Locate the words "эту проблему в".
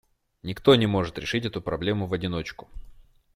1.45-2.13